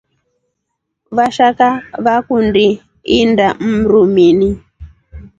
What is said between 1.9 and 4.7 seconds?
vakundi indaa mrumini.